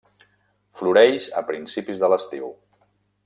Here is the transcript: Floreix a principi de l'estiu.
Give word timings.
Floreix 0.79 1.27
a 1.41 1.45
principi 1.51 1.99
de 2.05 2.09
l'estiu. 2.15 2.49